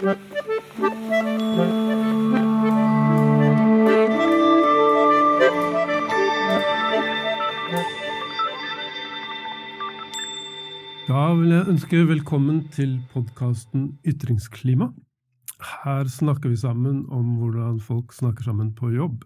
[0.00, 0.12] Da vil
[11.52, 14.88] jeg ønske velkommen til podkasten Ytringsklima.
[15.84, 19.24] Her snakker vi sammen om hvordan folk snakker sammen på jobb.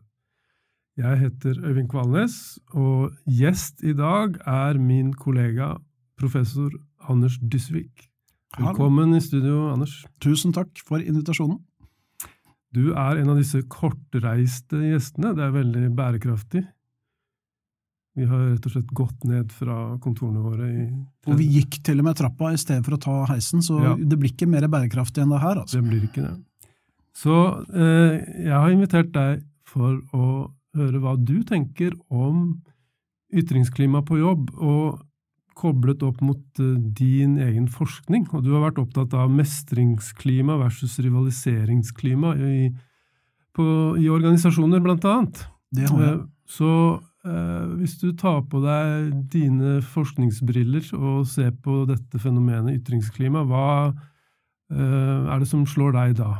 [0.98, 5.76] Jeg heter Øyvind Kvalnes, og gjest i dag er min kollega
[6.18, 8.13] professor Anders Dysvik.
[8.58, 10.04] Velkommen i studio, Anders.
[10.22, 11.58] Tusen takk for invitasjonen.
[12.74, 15.32] Du er en av disse kortreiste gjestene.
[15.36, 16.64] Det er veldig bærekraftig.
[18.14, 20.84] Vi har rett og slett gått ned fra kontorene våre i
[21.30, 23.94] Og vi gikk til og med trappa i stedet for å ta heisen, så Ja.
[23.96, 25.56] det blir ikke mer bærekraftig enn det her.
[25.62, 25.80] altså.
[25.80, 26.44] Det blir ikke det.
[27.14, 32.62] Så eh, jeg har invitert deg for å høre hva du tenker om
[33.32, 35.00] ytringsklima på jobb, og
[35.58, 38.26] koblet opp mot eh, din egen forskning.
[38.34, 42.68] Og du har vært opptatt av mestringsklima versus rivaliseringsklima i,
[43.54, 43.66] på,
[44.00, 45.44] i organisasjoner, blant annet.
[45.74, 46.14] Det har jeg.
[46.20, 46.70] Eh, Så
[47.24, 53.68] eh, hvis du tar på deg dine forskningsbriller og ser på dette fenomenet ytringsklima, hva
[53.88, 56.34] eh, er det som slår deg da?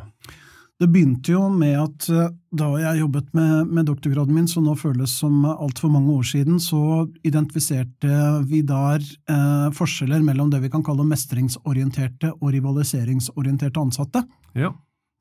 [0.82, 4.74] Det begynte jo med at eh, da jeg jobbet med, med doktorgraden min, som nå
[4.78, 8.16] føles som altfor mange år siden, så identifiserte
[8.50, 14.24] vi der eh, forskjeller mellom det vi kan kalle mestringsorienterte og rivaliseringsorienterte ansatte.
[14.58, 14.72] Ja.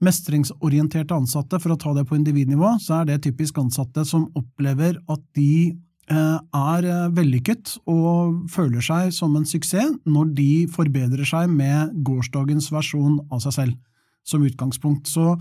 [0.04, 4.98] Mestringsorienterte ansatte, for å ta det på individnivå, så er det typisk ansatte som opplever
[5.06, 5.70] at de
[6.10, 11.94] eh, er eh, vellykket og føler seg som en suksess når de forbedrer seg med
[12.10, 13.82] gårsdagens versjon av seg selv
[14.24, 15.08] som utgangspunkt.
[15.08, 15.36] Så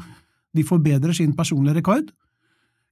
[0.53, 2.11] de forbedrer sin personlige rekord,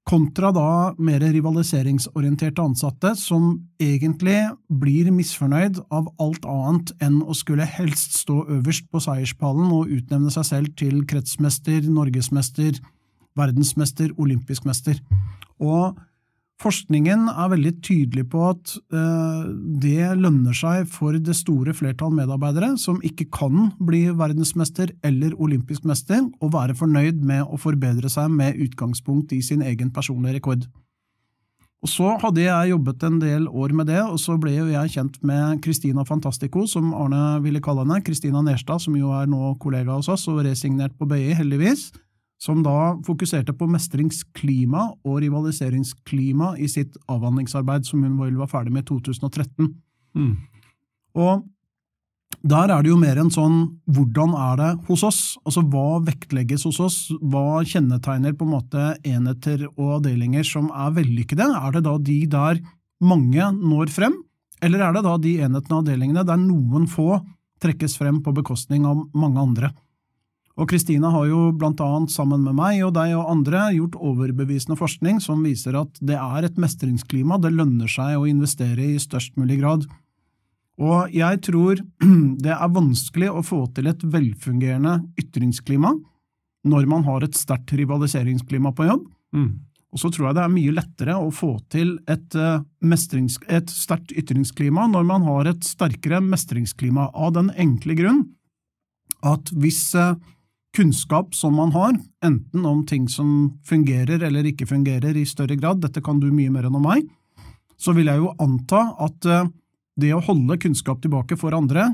[0.09, 4.39] kontra da mer rivaliseringsorienterte ansatte som egentlig
[4.81, 10.33] blir misfornøyd av alt annet enn å skulle helst stå øverst på seierspallen og utnevne
[10.35, 12.81] seg selv til kretsmester, norgesmester,
[13.39, 14.99] verdensmester, olympisk mester.
[15.61, 15.99] Og
[16.61, 19.47] forskningen er veldig tydelig på at eh,
[19.83, 25.87] det lønner seg for det store flertall medarbeidere som ikke kan bli verdensmester eller olympisk
[25.89, 30.69] mester, å være fornøyd med å forbedre seg med utgangspunkt i sin egen personlige rekord.
[31.81, 34.93] Og Så hadde jeg jobbet en del år med det, og så ble jo jeg
[34.93, 39.55] kjent med Christina Fantastico, som Arne ville kalle henne, Christina Nerstad, som jo er nå
[39.63, 41.89] kollega hos oss og resignert på BI, heldigvis
[42.41, 48.87] som da fokuserte på mestringsklima og rivaliseringsklima i sitt avhandlingsarbeid som hun var ferdig med
[48.87, 49.69] i 2013.
[50.17, 50.37] Mm.
[51.21, 51.45] Og
[52.41, 53.59] der er det jo mer en sånn
[53.93, 55.21] hvordan er det hos oss?
[55.45, 56.99] Altså hva vektlegges hos oss?
[57.21, 61.45] Hva kjennetegner på en måte enheter og avdelinger som er vellykkede?
[61.45, 62.63] Er det da de der
[63.05, 64.17] mange når frem,
[64.65, 67.21] eller er det da de enhetene og avdelingene der noen få
[67.61, 69.73] trekkes frem på bekostning av mange andre?
[70.61, 74.77] Og Kristina har jo blant annet sammen med meg og deg og andre gjort overbevisende
[74.77, 79.39] forskning som viser at det er et mestringsklima det lønner seg å investere i størst
[79.41, 79.87] mulig grad.
[80.81, 81.81] Og jeg tror
[82.45, 85.95] det er vanskelig å få til et velfungerende ytringsklima
[86.69, 89.07] når man har et sterkt rivaliseringsklima på jobb.
[89.33, 89.53] Mm.
[89.91, 92.61] Og så tror jeg det er mye lettere å få til et, eh,
[93.57, 98.21] et sterkt ytringsklima når man har et sterkere mestringsklima, av den enkle grunn
[99.27, 100.15] at hvis eh,
[100.77, 105.81] kunnskap som man har, enten om ting som fungerer eller ikke fungerer i større grad,
[105.83, 107.09] dette kan du mye mer enn om meg,
[107.81, 109.49] så vil jeg jo anta at eh,
[110.01, 111.91] det å holde kunnskap tilbake for andre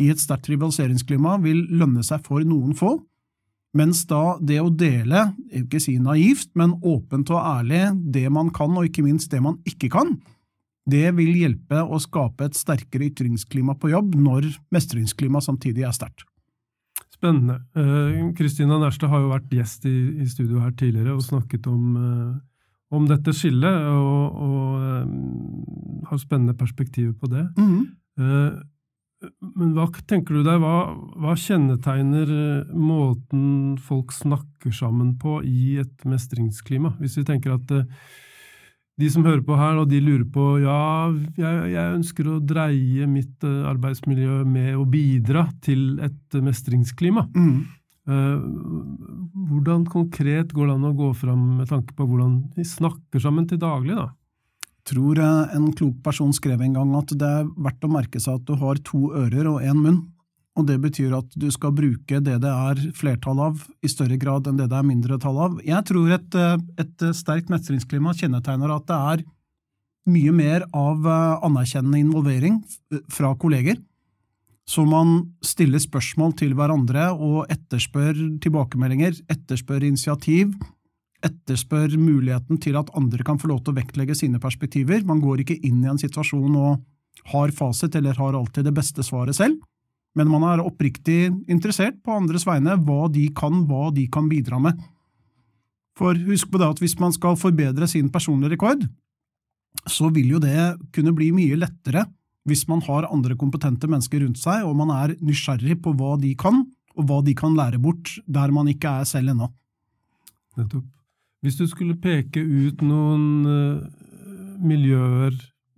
[0.00, 2.96] i et sterkt rivaliseringsklima vil lønne seg for noen få,
[3.74, 8.28] mens da det å dele, jeg vil ikke si naivt, men åpent og ærlig det
[8.32, 10.14] man kan, og ikke minst det man ikke kan,
[10.90, 16.26] det vil hjelpe å skape et sterkere ytringsklima på jobb når mestringsklimaet samtidig er sterkt.
[17.24, 17.56] Spennende.
[17.72, 21.96] Eh, Kristina Nærstad har jo vært gjest i, i studio her tidligere og snakket om,
[21.96, 22.34] eh,
[22.92, 27.46] om dette skillet, og, og eh, har spennende perspektiver på det.
[28.20, 28.60] Eh,
[29.56, 32.28] Men hva tenker du deg, hva, hva kjennetegner
[32.76, 36.98] måten folk snakker sammen på i et mestringsklima?
[37.00, 37.72] Hvis vi tenker at
[39.00, 43.08] de som hører på her, og de lurer på ja, jeg, jeg ønsker å dreie
[43.10, 47.26] mitt eh, arbeidsmiljø med å bidra til et eh, mestringsklima.
[47.34, 47.56] Mm.
[48.04, 48.44] Eh,
[49.50, 53.48] Hvordan konkret går det an å gå fram med tanke på hvordan vi snakker sammen
[53.50, 53.98] til daglig?
[53.98, 54.12] da?
[54.84, 58.48] tror en klok person skrev en gang at det er verdt å merke seg at
[58.48, 60.00] du har to ører og én munn,
[60.54, 64.46] og det betyr at du skal bruke det det er flertall av, i større grad
[64.46, 65.56] enn det det er mindretall av.
[65.66, 69.24] Jeg tror et, eh, et sterkt mestringsklima kjennetegner at det er
[70.14, 72.62] mye mer av eh, anerkjennende involvering
[73.10, 73.80] fra kolleger.
[74.64, 80.54] Så man stiller spørsmål til hverandre og etterspør tilbakemeldinger, etterspør initiativ,
[81.24, 85.04] etterspør muligheten til at andre kan få lov til å vektlegge sine perspektiver.
[85.04, 86.80] Man går ikke inn i en situasjon og
[87.34, 89.60] har fasit eller har alltid det beste svaret selv,
[90.14, 94.60] men man er oppriktig interessert på andres vegne, hva de kan, hva de kan bidra
[94.62, 94.78] med.
[95.98, 98.86] For husk på det at hvis man skal forbedre sin personlige rekord,
[99.90, 102.06] så vil jo det kunne bli mye lettere
[102.48, 106.34] hvis man har andre kompetente mennesker rundt seg, og man er nysgjerrig på hva de
[106.36, 106.60] kan,
[106.94, 109.48] og hva de kan lære bort der man ikke er selv ennå.
[110.58, 110.84] Nettopp.
[111.44, 113.80] Hvis du skulle peke ut noen uh,
[114.64, 115.34] miljøer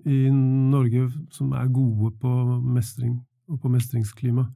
[0.06, 3.16] i Norge som er gode på mestring
[3.50, 4.46] og på mestringsklima,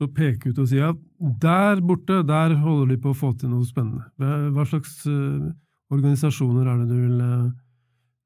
[0.00, 0.98] så peke ut og si at
[1.42, 4.08] der borte, der holder de på å få til noe spennende.
[4.18, 5.52] Hva slags uh,
[5.94, 7.52] organisasjoner er det du vil uh,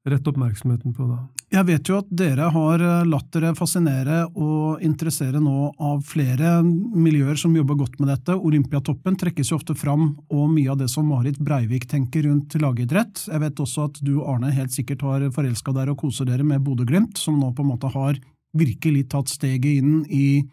[0.09, 1.19] rette oppmerksomheten på da?
[1.49, 6.59] Jeg vet jo at dere har eh, latt dere fascinere og interessere nå av flere
[6.61, 8.35] miljøer som jobber godt med dette.
[8.37, 13.25] Olympiatoppen trekkes jo ofte fram, og mye av det som Marit Breivik tenker rundt lagidrett.
[13.25, 16.61] Jeg vet også at du, Arne, helt sikkert har forelska dere og koser dere med
[16.65, 18.21] Bodø-Glimt, som nå på en måte har
[18.57, 20.43] virkelig tatt steget inn i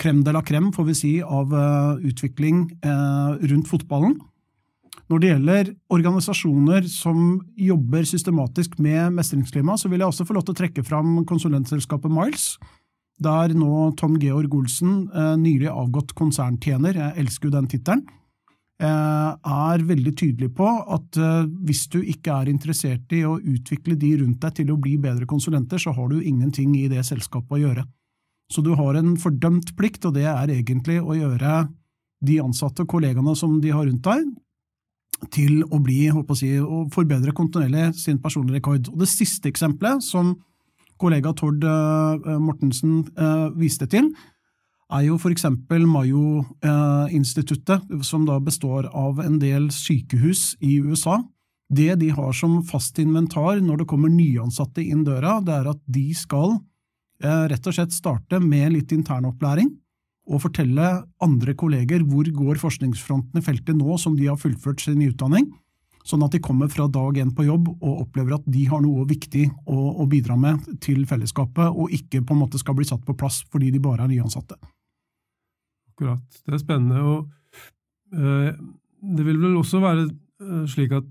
[0.00, 4.16] crème de la crème, får vi si, av eh, utvikling eh, rundt fotballen.
[5.06, 10.46] Når det gjelder organisasjoner som jobber systematisk med mestringsklima, så vil jeg også få lov
[10.48, 12.56] til å trekke fram konsulentselskapet Miles,
[13.22, 18.04] der nå Tom Georg Olsen, eh, nylig avgått konserntjener, jeg elsker jo den tittelen,
[18.84, 24.10] er veldig tydelig på at eh, hvis du ikke er interessert i å utvikle de
[24.20, 27.62] rundt deg til å bli bedre konsulenter, så har du ingenting i det selskapet å
[27.62, 27.86] gjøre.
[28.52, 31.62] Så du har en fordømt plikt, og det er egentlig å gjøre
[32.26, 34.28] de ansatte, og kollegaene som de har rundt deg,
[35.32, 38.90] til å bli, håper å si, å forbedre kontinuerlig sin personlige rekord.
[38.92, 40.34] Og Det siste eksempelet, som
[41.00, 43.02] kollega Tord uh, Mortensen
[43.56, 44.12] viste til,
[44.92, 51.22] er jo for eksempel Mayo-instituttet, som da består av en del sykehus i USA.
[51.66, 55.82] Det de har som fast inventar når det kommer nyansatte inn døra, det er at
[55.90, 56.60] de skal
[57.22, 59.70] rett og slett starte med litt internopplæring
[60.26, 60.88] og fortelle
[61.22, 65.48] andre kolleger hvor går forskningsfronten i feltet nå som de har fullført sin utdanning,
[66.06, 69.06] sånn at de kommer fra dag én på jobb og opplever at de har noe
[69.08, 73.06] viktig å, å, bidra med til fellesskapet, og ikke på en måte skal bli satt
[73.06, 74.58] på plass fordi de bare er nyansatte.
[75.96, 76.40] Akkurat.
[76.44, 77.00] Det er spennende.
[77.00, 77.30] og
[78.12, 78.52] eh,
[79.16, 80.08] Det vil vel også være
[80.42, 81.08] øh, slik at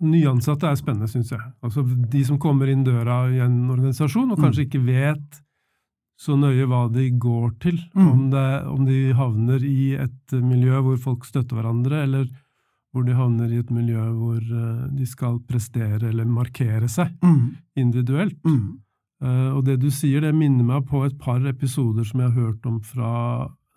[0.00, 1.42] nyansatte er spennende, syns jeg.
[1.62, 4.68] Altså De som kommer inn døra i en organisasjon og kanskje mm.
[4.68, 5.40] ikke vet
[6.20, 7.80] så nøye hva de går til.
[7.96, 8.06] Mm.
[8.06, 12.28] Om, det, om, de havner i et miljø hvor folk støtter hverandre, eller
[12.92, 17.44] hvor de havner i et miljø hvor uh, de skal prestere eller markere seg mm.
[17.80, 18.36] individuelt.
[18.44, 18.82] Mm.
[19.24, 22.48] Uh, og det du sier, det minner meg på et par episoder som jeg har
[22.50, 23.14] hørt om fra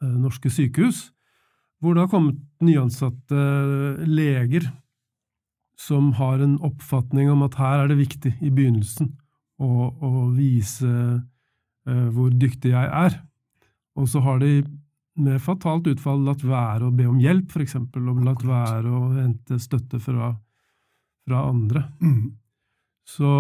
[0.04, 1.10] norske sykehus,
[1.84, 3.44] hvor det har kommet nyansatte
[4.08, 4.70] leger
[5.80, 9.10] som har en oppfatning om at her er det viktig i begynnelsen
[9.60, 10.94] å, å vise
[11.84, 13.18] Eh, hvor dyktig jeg er.
[14.00, 14.62] Og så har de
[15.24, 19.60] med fatalt utfall latt være å be om hjelp, f.eks., og latt være å hente
[19.62, 20.32] støtte fra,
[21.28, 21.84] fra andre.
[22.02, 22.32] Mm.
[23.14, 23.34] Så,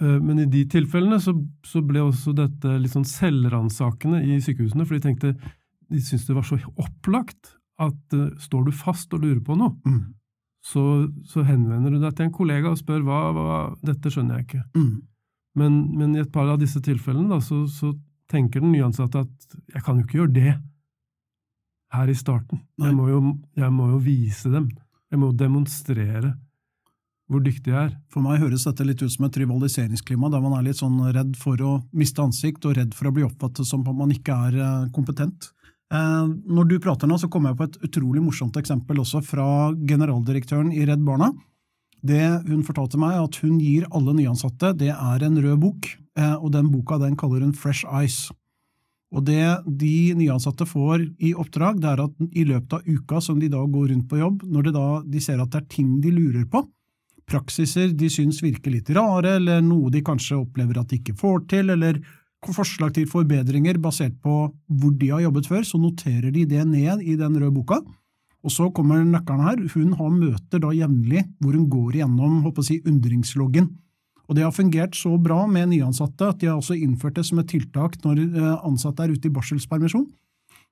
[0.00, 1.36] eh, men i de tilfellene så,
[1.66, 5.34] så, ble også dette litt sånn selvransakende i sykehusene, for de tenkte
[5.90, 9.74] de syntes det var så opplagt at uh, står du fast og lurer på noe,
[9.86, 10.00] mm.
[10.64, 10.84] så,
[11.26, 14.64] så, henvender du deg til en kollega og spør hva, hva dette skjønner jeg ikke.
[14.76, 14.92] Mm.
[15.60, 17.94] Men, men, i et par av disse tilfellene da, så, så,
[18.30, 20.50] tenker den nyansatte at jeg kan jo ikke gjøre det
[21.90, 22.60] her i starten.
[22.78, 23.22] Jeg må, jo,
[23.58, 24.68] jeg må, jo, vise dem.
[25.10, 26.36] Jeg må demonstrere
[27.30, 27.96] hvor dyktig jeg er.
[28.10, 31.34] For meg høres dette litt ut som et rivaliseringsklima, der man er litt sånn redd
[31.38, 34.58] for å miste ansikt og redd for å bli oppfattet som at man ikke er
[34.62, 35.50] eh, kompetent.
[35.90, 39.46] Eh, når du prater nå, så kommer jeg på et utrolig morsomt eksempel også fra
[39.74, 41.32] generaldirektøren i Redd Barna.
[42.00, 46.36] Det hun fortalte meg, at hun gir alle nyansatte, det er en rød bok, eh,
[46.36, 48.30] og den boka den kaller hun Fresh Ice.
[49.10, 53.40] Og det de nyansatte får i oppdrag, det er at i løpet av uka som
[53.42, 55.96] de da går rundt på jobb, når de da de ser at det er ting
[56.00, 56.62] de lurer på,
[57.30, 61.44] praksiser de syns virker litt rare, eller noe de kanskje opplever at de ikke får
[61.50, 61.98] til, eller
[62.48, 67.02] forslag til forbedringer basert på hvor de har jobbet før, så noterer de det ned
[67.04, 67.80] i den røde boka.
[68.40, 69.60] Og så kommer nøkkelen her.
[69.74, 73.68] Hun har møter da jevnlig hvor hun går igjennom håper si, undringsloggen.
[74.30, 77.42] Og det har fungert så bra med nyansatte at de har også innført det som
[77.42, 80.06] et tiltak når eh, ansatte er ute i barselspermisjon.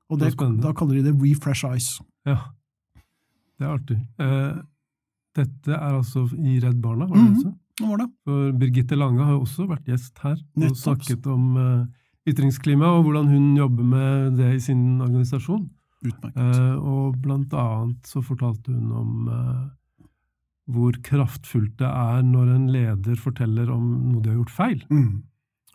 [0.09, 1.99] Og det, det da kaller de det refresh eyes.
[2.25, 2.39] Ja,
[3.59, 3.99] det er artig.
[4.23, 4.61] Eh,
[5.37, 7.57] dette er altså i Redd Barna, var det mm -hmm.
[7.79, 7.89] Det?
[7.89, 8.09] var det.
[8.27, 11.87] For Birgitte Lange har jo også vært gjest her og snakket om uh,
[12.29, 15.67] ytringsklima, og hvordan hun jobber med det i sin organisasjon.
[15.99, 16.39] Utmerket.
[16.39, 19.65] Eh, og blant annet så fortalte hun om eh,
[20.71, 24.85] hvor kraftfullt det er når en leder forteller om noe de har gjort feil.
[24.93, 25.25] Mm.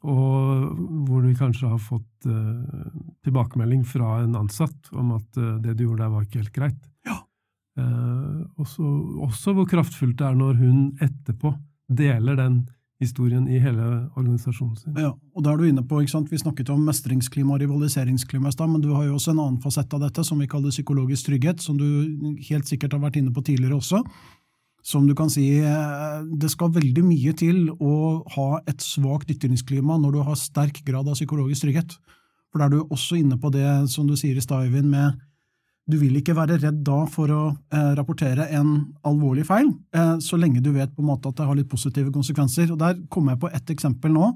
[0.04, 2.90] Og hvor de kanskje har fått uh,
[3.24, 6.90] tilbakemelding fra en ansatt om at uh, det du gjorde der, var ikke helt greit.
[7.08, 7.22] Ja.
[7.80, 8.84] Uh, også,
[9.24, 11.54] også hvor kraftfullt det er når hun etterpå
[11.90, 12.64] deler den
[13.04, 13.86] historien i hele
[14.16, 15.00] organisasjonen sin.
[15.00, 18.50] Ja, og da er du inne på, ikke sant, Vi snakket om mestringsklima og rivaliseringsklima
[18.52, 20.74] i stad, men du har jo også en annen fasett av dette som vi kaller
[20.74, 21.88] psykologisk trygghet, som du
[22.50, 24.04] helt sikkert har vært inne på tidligere også.
[24.84, 29.96] Som du kan si, eh, det skal veldig mye til å ha et svakt ytringsklima
[30.00, 31.98] når du har sterk grad av psykologisk trygghet.
[32.52, 35.16] For da er du også inne på det som du sier i stad, Øyvind, med
[35.90, 38.76] du vil ikke være redd da for å eh, rapportere en
[39.08, 42.14] alvorlig feil, eh, så lenge du vet på en måte at det har litt positive
[42.16, 42.72] konsekvenser.
[42.72, 44.32] Og Der kommer jeg på ett eksempel nå.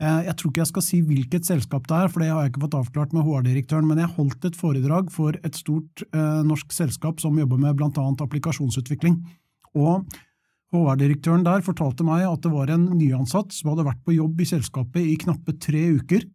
[0.00, 2.54] Eh, jeg tror ikke jeg skal si hvilket selskap det er, for det har jeg
[2.54, 6.72] ikke fått avklart med HR-direktøren, men jeg holdt et foredrag for et stort eh, norsk
[6.74, 9.20] selskap som jobber med annet applikasjonsutvikling.
[9.78, 10.08] Og
[10.74, 14.48] HR-direktøren der fortalte meg at det var en nyansatt som hadde vært på jobb i
[14.48, 16.26] selskapet i knappe tre uker,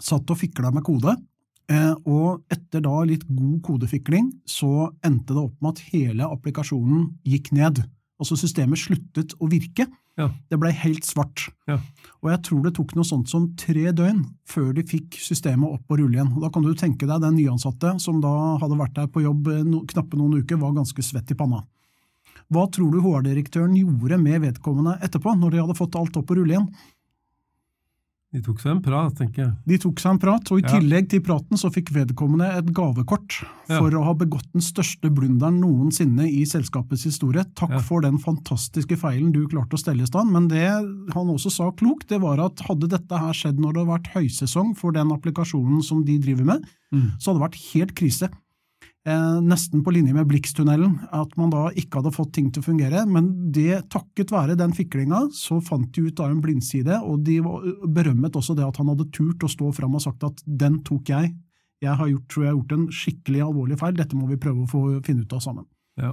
[0.00, 1.16] satt og fikla med kode,
[1.70, 7.52] og etter da litt god kodefikling så endte det opp med at hele applikasjonen gikk
[7.54, 7.82] ned.
[8.20, 9.86] Altså systemet sluttet å virke.
[10.18, 10.28] Ja.
[10.50, 11.46] Det ble helt svart.
[11.70, 11.78] Ja.
[12.20, 15.86] Og jeg tror det tok noe sånt som tre døgn før de fikk systemet opp
[15.88, 16.32] på rulle igjen.
[16.34, 19.48] Og da kan du tenke deg den nyansatte som da hadde vært der på jobb
[19.52, 21.62] eh, no, knappe noen uker, var ganske svett i panna.
[22.50, 26.36] Hva tror du HR-direktøren gjorde med vedkommende etterpå, når de hadde fått alt opp på
[26.36, 26.66] rulle igjen?
[28.32, 29.52] De tok seg en prat, tenker jeg.
[29.66, 30.78] De tok seg en prat, og i Ja.
[30.78, 35.58] tillegg til praten så fikk vedkommende et gavekort for å ha begått den største blunderen
[35.60, 37.42] noensinne i selskapets historie.
[37.56, 37.78] Takk Ja.
[37.80, 40.30] for den fantastiske feilen du klarte å stelle i stand.
[40.30, 40.62] Men det
[41.12, 44.12] han også sa klokt, det var at hadde dette her skjedd når det hadde vært
[44.14, 47.10] høysesong for den applikasjonen som de driver med, Mm.
[47.18, 48.30] så hadde det vært helt krise.
[49.08, 52.66] Eh, nesten på linje med Blikstunnelen, at man da ikke hadde fått ting til å
[52.66, 53.06] fungere.
[53.08, 57.38] Men det, takket være den fiklinga, så fant de ut av en blindside, og de
[57.40, 61.08] berømmet også det at han hadde turt å stå fram og sagt at den tok
[61.14, 61.32] jeg.
[61.80, 64.66] Jeg har gjort, tror jeg har gjort en skikkelig alvorlig feil, dette må vi prøve
[64.66, 65.64] å få finne ut av sammen.
[65.96, 66.12] Ja.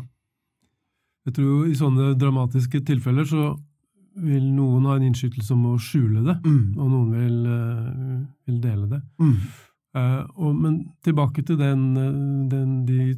[1.27, 3.49] Jeg tror i sånne dramatiske tilfeller så
[4.15, 6.77] vil noen ha en innskytelse om å skjule det, Mm.
[6.79, 9.01] og noen vil, eh, vil dele det.
[9.19, 9.35] Mm.
[9.97, 13.15] Eh, og, men tilbake til den, eh, den, de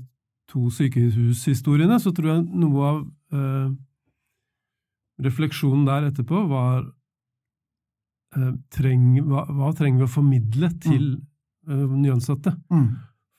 [0.49, 3.01] to sykehushistoriene, så tror jeg noe av
[3.35, 3.69] eh,
[5.25, 6.85] refleksjonen der etterpå var
[8.37, 11.05] eh, treng, hva, hva trenger vi å formidle til
[11.67, 12.55] eh, nyansatte?
[12.73, 12.89] Mm.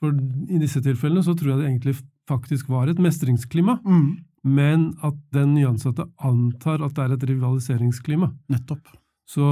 [0.01, 0.17] For
[0.49, 1.97] i disse tilfellene så tror jeg det egentlig
[2.31, 4.11] faktisk var et mestringsklima, Mm.
[4.45, 8.31] men at den nyansatte antar at det er et rivaliseringsklima.
[8.55, 8.87] Nettopp.
[9.29, 9.45] Så,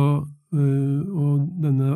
[0.57, 1.89] og, denne,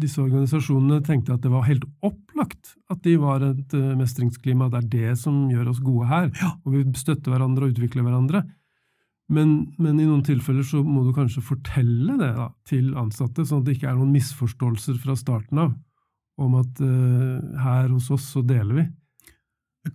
[0.00, 4.70] disse organisasjonene tenkte at det var helt opplagt at de var et øh, mestringsklima.
[4.72, 6.30] Det er det som gjør oss gode her,
[6.64, 8.46] og vi støtter hverandre og utvikler hverandre.
[9.28, 13.60] Men, men i noen tilfeller så må du kanskje fortelle det da, til ansatte, sånn
[13.60, 15.76] at det ikke er noen misforståelser fra starten av
[16.38, 18.84] om at uh, her hos oss så deler vi.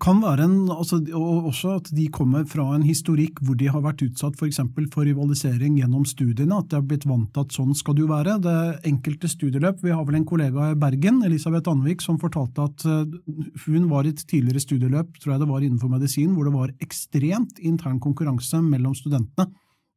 [0.01, 3.83] Kan være en, altså, og også at de kommer fra en historikk hvor de har
[3.83, 7.53] vært utsatt for, eksempel for rivalisering gjennom studiene, at de har blitt vant til at
[7.53, 8.37] sånn skal det jo være.
[8.41, 8.55] Det
[8.89, 13.19] enkelte studieløp, Vi har vel en kollega i Bergen, Elisabeth Anvik, som fortalte at eh,
[13.67, 16.73] hun var i et tidligere studieløp, tror jeg det var innenfor medisin, hvor det var
[16.81, 19.51] ekstremt intern konkurranse mellom studentene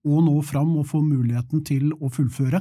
[0.07, 2.61] å nå fram og få muligheten til å fullføre.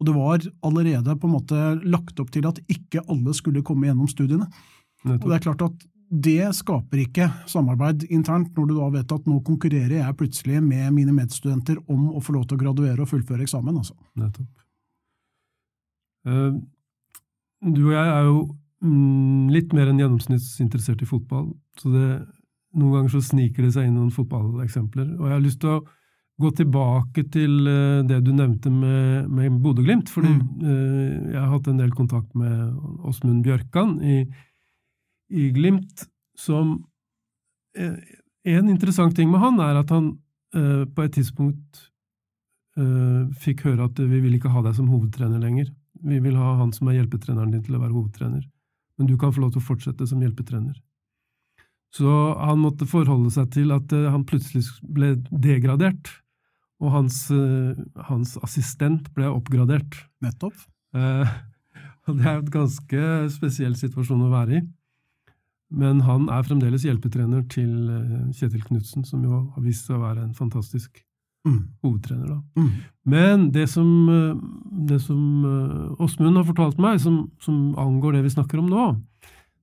[0.00, 3.90] Og det var allerede på en måte lagt opp til at ikke alle skulle komme
[3.90, 4.48] gjennom studiene.
[5.04, 9.28] Og det er klart at det skaper ikke samarbeid internt, når du da vet at
[9.30, 13.12] nå konkurrerer jeg plutselig med mine medstudenter om å få lov til å graduere og
[13.12, 13.78] fullføre eksamen.
[13.78, 13.94] Altså.
[14.18, 14.48] Nettopp.
[16.26, 16.58] Eh,
[17.70, 18.42] du og jeg er jo
[18.82, 22.10] mm, litt mer enn gjennomsnittsinteressert i fotball, så det,
[22.74, 25.14] noen ganger så sniker det seg inn noen fotballeksempler.
[25.20, 25.80] Og jeg har lyst til å
[26.40, 31.70] gå tilbake til eh, det du nevnte med, med Bodø-Glimt, fordi eh, jeg har hatt
[31.70, 34.24] en del kontakt med Åsmund Bjørkan i,
[35.30, 36.06] i Glimt,
[36.38, 36.84] som
[37.76, 37.94] eh,
[38.44, 40.14] En interessant ting med han er at han
[40.56, 41.82] eh, på et tidspunkt
[42.80, 45.68] eh, fikk høre at vi vil ikke ha deg som hovedtrener lenger.
[46.00, 48.46] Vi vil ha han som er hjelpetreneren din til å være hovedtrener.
[48.96, 50.78] Men du kan få lov til å fortsette som hjelpetrener.
[51.92, 52.08] Så
[52.38, 56.12] han måtte forholde seg til at han plutselig ble degradert,
[56.80, 57.26] og hans,
[58.08, 59.98] hans assistent ble oppgradert.
[60.24, 60.56] Nettopp.
[60.96, 61.32] Eh,
[62.08, 64.62] og det er jo en ganske spesiell situasjon å være i.
[65.70, 70.04] Men han er fremdeles hjelpetrener til eh, Kjetil Knutsen, som jo har vist seg å
[70.08, 71.04] være en fantastisk
[71.46, 71.60] Mm.
[71.82, 72.26] hovedtrener.
[72.28, 72.42] da.
[72.60, 72.70] Mm.
[73.06, 74.34] Men det som, eh,
[74.86, 79.00] det som eh, Åsmund har fortalt meg, som, som angår det vi snakker om nå,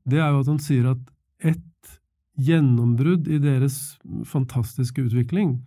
[0.09, 0.97] det er jo at han sier at
[1.45, 1.91] et
[2.41, 3.77] gjennombrudd i deres
[4.25, 5.59] fantastiske utvikling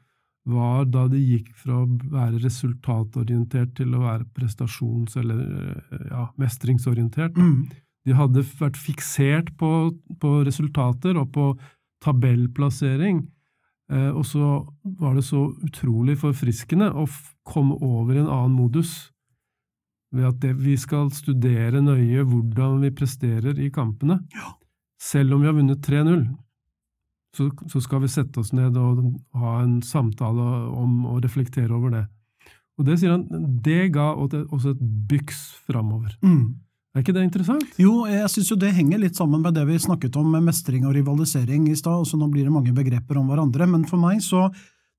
[0.51, 7.37] var da de gikk fra å være resultatorientert til å være prestasjons- eller ja, mestringsorientert.
[7.39, 7.69] Mm.
[8.09, 11.47] De hadde vært fiksert på, på resultater og på
[12.05, 13.23] tabellplassering,
[13.93, 14.53] eh, og så
[15.01, 17.07] var det så utrolig forfriskende å
[17.45, 19.11] komme over i en annen modus
[20.11, 24.19] ved at det, vi skal studere nøye hvordan vi presterer i kampene.
[24.35, 24.55] Ja.
[25.01, 26.25] Selv om vi har vunnet 3-0,
[27.37, 29.05] så, så skal vi sette oss ned og
[29.39, 32.07] ha en samtale om og reflektere over det.
[32.81, 33.27] Og det sier han,
[33.63, 36.17] det ga også et byks framover.
[36.25, 36.59] Mm.
[36.91, 37.77] Er ikke det interessant?
[37.79, 40.89] Jo, jeg syns jo det henger litt sammen med det vi snakket om med mestring
[40.89, 42.03] og rivalisering i stad.
[42.09, 44.49] så Nå blir det mange begreper om hverandre, men for meg så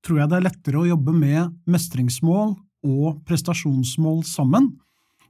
[0.02, 2.54] tror jeg det er lettere å jobbe med mestringsmål
[2.88, 4.70] og prestasjonsmål sammen.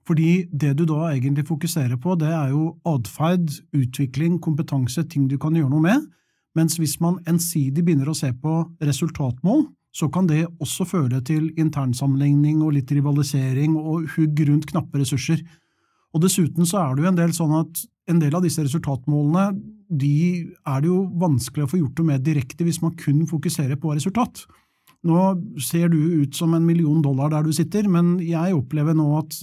[0.07, 5.38] Fordi det du da egentlig fokuserer på, det er jo atferd, utvikling, kompetanse, ting du
[5.42, 6.07] kan gjøre noe med.
[6.59, 11.50] Mens hvis man ensidig begynner å se på resultatmål, så kan det også føre til
[11.61, 15.42] internsammenligning og litt rivalisering og hugg rundt knappe ressurser.
[16.14, 19.47] Og dessuten så er det jo en del sånn at en del av disse resultatmålene
[19.92, 20.14] de
[20.66, 23.92] er det jo vanskelig å få gjort noe med direkte hvis man kun fokuserer på
[23.95, 24.45] resultat.
[25.04, 25.19] Nå
[25.61, 29.35] ser du ut som en million dollar der du sitter, men jeg opplever nå at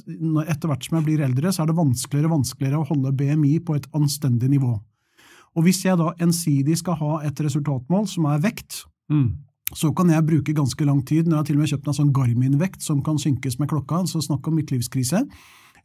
[0.47, 3.57] etter hvert som jeg blir eldre, så er det vanskeligere og vanskeligere å holde BMI
[3.67, 4.77] på et anstendig nivå.
[5.57, 9.39] Og hvis jeg da ensidig skal ha et resultatmål som er vekt, Mm.
[9.73, 11.25] så kan jeg bruke ganske lang tid.
[11.25, 14.03] Nå har jeg til og med kjøpt en sånn Garmin-vekt som kan synkes med klokka,
[14.05, 15.23] så snakk om midtlivskrise.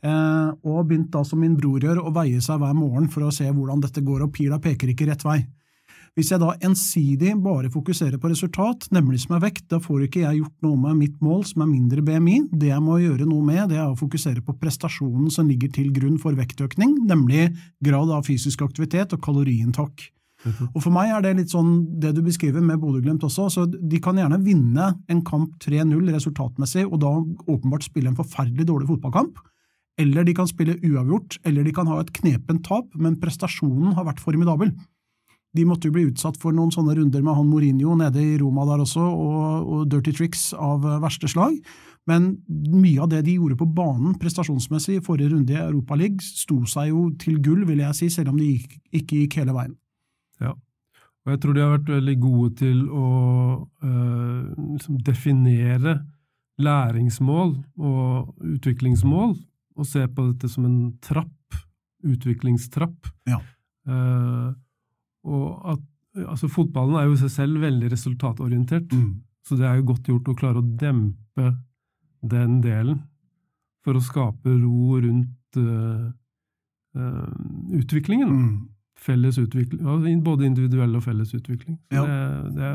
[0.03, 3.47] Og begynt da, som min bror gjør, å veie seg hver morgen for å se
[3.49, 5.39] hvordan dette går, og pila peker ikke rett vei.
[6.15, 10.21] Hvis jeg da ensidig bare fokuserer på resultat, nemlig som er vekt, da får ikke
[10.23, 12.37] jeg gjort noe med mitt mål, som er mindre BMI.
[12.55, 15.89] Det jeg må gjøre noe med, det er å fokusere på prestasjonen som ligger til
[15.97, 17.49] grunn for vektøkning, nemlig
[17.83, 20.07] grad av fysisk aktivitet og kaloriinntak.
[20.45, 23.49] Og For meg er det litt sånn det du beskriver med Bodø-Glimt også.
[23.51, 27.11] så De kan gjerne vinne en kamp 3-0 resultatmessig, og da
[27.49, 29.41] åpenbart spille en forferdelig dårlig fotballkamp.
[30.01, 34.09] Eller de kan spille uavgjort, eller de kan ha et knepent tap, men prestasjonen har
[34.09, 34.73] vært formidabel.
[35.55, 38.65] De måtte jo bli utsatt for noen sånne runder med han Mourinho nede i Roma
[38.67, 41.61] der også, og, og dirty tricks av eh, verste slag.
[42.11, 46.59] Men mye av det de gjorde på banen prestasjonsmessig i forrige runde i Europaligaen, sto
[46.69, 49.79] seg jo til gull, vil jeg si, selv om de gikk, ikke gikk hele veien.
[50.43, 50.53] Ja.
[51.25, 53.07] Og jeg tror de har vært veldig gode til å
[53.63, 54.43] øh,
[54.75, 56.01] liksom definere
[56.61, 59.33] læringsmål og utviklingsmål,
[59.75, 61.59] og se på dette som en trapp,
[62.05, 63.09] utviklingstrapp.
[63.31, 63.41] Ja.
[63.89, 64.51] Eh,
[65.25, 68.93] og at altså Fotballen er jo i seg selv veldig resultatorientert,
[69.45, 71.49] så det er jo godt gjort å klare å dempe
[72.25, 73.01] den delen
[73.85, 76.07] for å skape ro rundt uh,
[76.97, 77.35] uh,
[77.77, 78.69] utviklingen Mm.
[78.97, 81.79] felles utvikling, både individuell og felles utvikling.
[81.93, 82.07] Ja.
[82.07, 82.71] det, det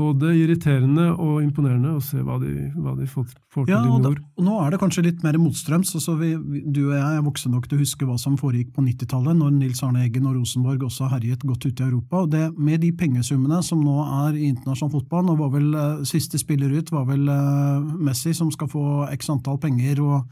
[0.00, 4.00] både irriterende og imponerende å se hva de, hva de får, får til Ja, i
[4.02, 4.20] nord.
[4.38, 5.92] og nå er det kanskje litt mer motstrøms.
[5.98, 8.72] Altså vi, vi, du og jeg er voksne nok til å huske hva som foregikk
[8.76, 12.24] på 90-tallet, når Nils Arne Eggen og Rosenborg også herjet godt ute i Europa.
[12.24, 16.02] og det, Med de pengesummene som nå er i internasjonal fotball, nå var vel eh,
[16.08, 20.00] siste spiller ut var vel eh, Messi, som skal få x antall penger.
[20.00, 20.26] og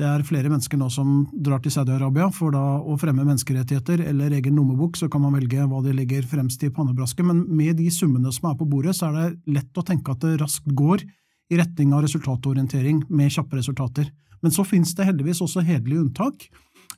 [0.00, 4.32] det er flere mennesker nå som drar til Saudi-Arabia for da å fremme menneskerettigheter eller
[4.38, 7.28] egen lommebok, så kan man velge hva de legger fremst i pannebrasken.
[7.28, 10.24] Men med de summene som er på bordet, så er det lett å tenke at
[10.24, 11.04] det raskt går
[11.52, 14.08] i retning av resultatorientering med kjappe resultater.
[14.42, 16.48] Men så finnes det heldigvis også hederlige unntak.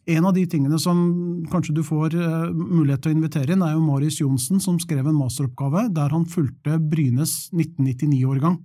[0.06, 0.98] En av de tingene som
[1.50, 5.06] kanskje du får eh, mulighet til å invitere inn, er jo Marius Johnsen, som skrev
[5.08, 8.60] en masteroppgave der han fulgte Brynes 1999-årgang.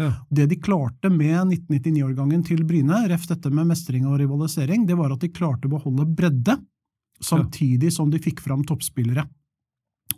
[0.00, 0.12] Ja.
[0.30, 5.12] Det de klarte med 1999-årgangen til Bryne, ref dette med mestring og rivalisering, det var
[5.12, 6.56] at de klarte å beholde bredde,
[7.22, 9.26] samtidig som de fikk fram toppspillere.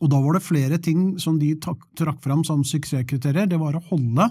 [0.00, 3.50] Og da var det flere ting som de trakk fram som suksesskriterier.
[3.50, 4.30] Det var å holde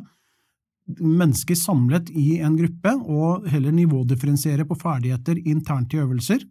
[0.99, 6.43] mennesker samlet i en gruppe, og heller nivådifferensiere på ferdigheter internt i øvelser.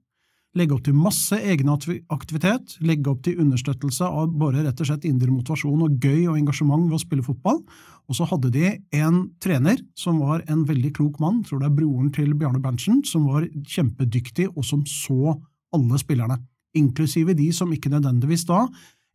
[0.52, 5.32] Legge opp til masse egenaktivitet, legge opp til understøttelse av bare rett og slett indre
[5.32, 7.62] motivasjon og gøy og engasjement ved å spille fotball.
[8.10, 11.76] Og så hadde de en trener som var en veldig klok mann, tror det er
[11.78, 15.38] broren til Bjarne Berntsen, som var kjempedyktig og som så
[15.72, 16.36] alle spillerne,
[16.76, 18.66] inklusive de som ikke nødvendigvis da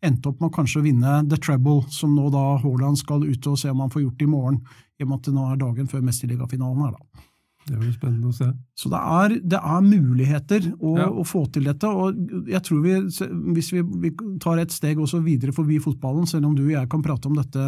[0.06, 3.58] endte opp med å kanskje vinne The Treble, som nå da Haaland skal ut og
[3.62, 4.60] se om han får gjort i morgen,
[4.98, 7.26] i og med at det nå er dagen før mesterligafinalen her, da.
[7.68, 8.48] Det blir spennende å se.
[8.80, 11.08] Så det er, det er muligheter å, Ja.
[11.12, 11.84] å få til dette.
[11.84, 12.16] og
[12.48, 12.94] jeg tror vi,
[13.54, 16.90] Hvis vi, vi tar et steg også videre forbi fotballen, selv om du og jeg
[16.90, 17.60] kan prate om dette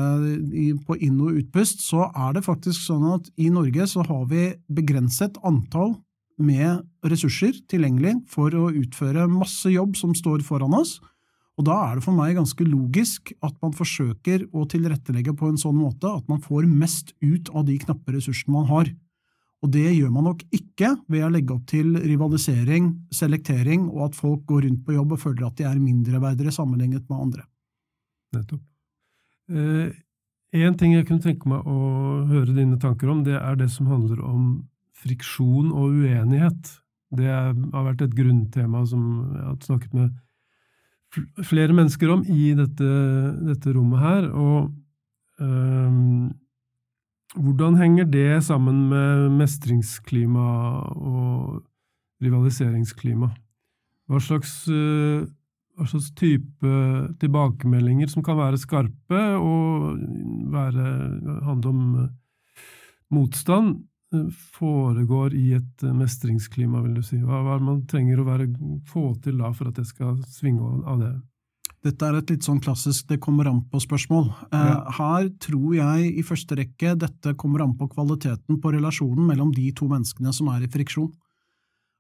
[0.56, 4.26] i, på inn- og utpust, så er det faktisk sånn at i Norge så har
[4.32, 5.98] vi begrenset antall
[6.40, 11.02] med ressurser tilgjengelig for å utføre masse jobb som står foran oss.
[11.60, 15.60] Og da er det for meg ganske logisk at man forsøker å tilrettelegge på en
[15.60, 18.88] sånn måte at man får mest ut av de knappe ressursene man har.
[19.60, 24.20] Og det gjør man nok ikke ved å legge opp til rivalisering, selektering, og at
[24.20, 27.44] folk går rundt på jobb og føler at de er mindreverdige sammenlignet med andre.
[28.38, 28.64] Nettopp.
[29.50, 29.90] Eh,
[30.64, 31.80] en ting jeg kunne tenke meg å
[32.30, 34.46] høre dine tanker om, det er det som handler om
[35.00, 36.72] friksjon og uenighet.
[37.16, 39.04] Det er, har vært et grunntema som
[39.36, 42.90] jeg har snakket med flere mennesker om i dette,
[43.50, 44.30] dette rommet her.
[44.30, 44.70] Og
[45.42, 46.30] øhm,
[47.36, 50.46] hvordan henger det sammen med mestringsklima
[50.98, 51.62] og
[52.24, 53.30] rivaliseringsklima?
[54.10, 55.28] Hva slags, øh,
[55.78, 56.72] hva slags type
[57.22, 60.00] tilbakemeldinger som kan være skarpe og
[60.50, 60.88] være,
[61.46, 62.10] handle om øh,
[63.12, 63.76] motstand,
[64.14, 67.22] øh, foregår i et mestringsklima, vil du si?
[67.22, 68.50] Hva, hva man trenger å være,
[68.90, 71.14] få til da for at det skal svinge av det?
[71.86, 74.28] Dette er et litt sånn klassisk 'det kommer an på'-spørsmål.
[74.52, 74.92] Eh, Ja.
[74.92, 79.72] Her tror jeg i første rekke dette kommer an på kvaliteten på relasjonen mellom de
[79.72, 81.12] to menneskene som er i friksjon.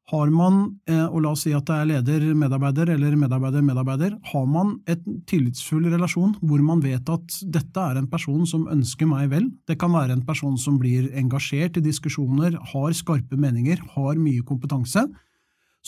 [0.09, 4.79] Har man, eh, og la oss si at det er leder-medarbeider eller medarbeider-medarbeider, har man
[4.87, 9.51] et tillitsfull relasjon hvor man vet at dette er en person som ønsker meg vel,
[9.67, 14.41] det kan være en person som blir engasjert i diskusjoner, har skarpe meninger, har mye
[14.41, 15.05] kompetanse,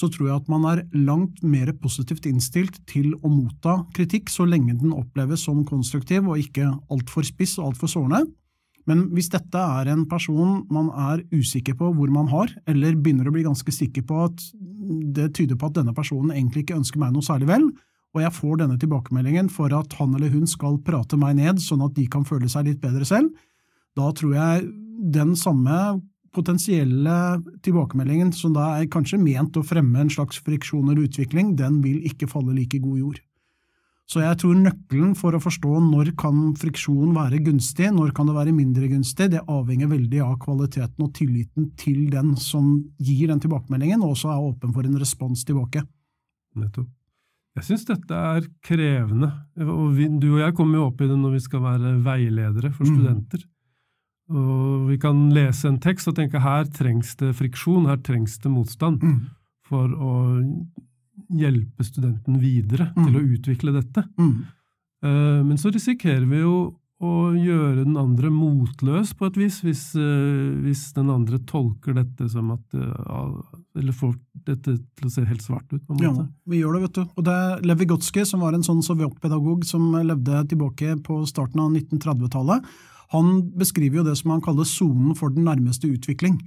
[0.02, 4.48] så tror jeg at man er langt mer positivt innstilt til å motta kritikk, så
[4.50, 8.26] lenge den oppleves som konstruktiv og ikke altfor spiss og altfor sårende.
[8.90, 13.30] Men hvis dette er en person man er usikker på hvor man har, eller begynner
[13.30, 14.42] å bli ganske sikker på at
[15.14, 17.70] det tyder på at denne personen egentlig ikke ønsker meg noe særlig vel,
[18.12, 21.86] og jeg får denne tilbakemeldingen for at han eller hun skal prate meg ned sånn
[21.86, 23.30] at de kan føle seg litt bedre selv,
[23.96, 24.72] da tror jeg
[25.14, 25.78] den samme
[26.36, 27.15] potensielle
[27.65, 32.00] tilbakemeldingen som da er kanskje ment å fremme en slags friksjon eller utvikling, den vil
[32.08, 33.20] ikke falle like god jord.
[34.12, 38.36] Så jeg tror nøkkelen for å forstå når kan friksjon være gunstig, når kan det
[38.36, 43.39] være mindre gunstig, det avhenger veldig av kvaliteten og tilliten til den som gir den
[43.39, 45.86] tilbakemeldingen, og også er åpen for en respons tilbake.
[46.60, 46.89] Nettopp.
[47.56, 49.28] Jeg syns dette er krevende.
[49.63, 52.72] Og vi, du og jeg kommer jo opp i det når vi skal være veiledere
[52.72, 52.94] for Mm.
[52.96, 53.44] studenter.
[54.32, 58.52] Og vi kan lese en tekst og tenke her trengs det friksjon, her trengs det
[58.52, 59.04] motstand
[59.67, 60.13] for å
[61.32, 63.06] hjelpe studenten videre Mm.
[63.06, 64.04] til å utvikle dette.
[64.20, 64.46] Mm.
[65.04, 69.96] Uh, Men så risikerer vi jo å gjøre den andre motløs på et vis, hvis,
[69.96, 73.41] uh, hvis den andre tolker dette som at uh,
[73.76, 74.13] Eller får
[74.46, 76.26] dette til å se helt svart ut, på en måte.
[76.28, 77.02] Ja, vi gjør det, vet du.
[77.15, 81.62] Og det er Lev Vygotsky, som var en sånn sovjetpedagog som levde tilbake på starten
[81.63, 82.65] av 1930-tallet,
[83.12, 86.39] han beskriver jo det som han kaller sonen for den nærmeste utvikling.